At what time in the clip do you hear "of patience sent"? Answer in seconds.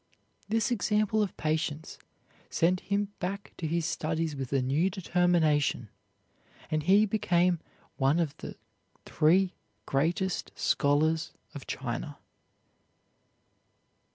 1.21-2.79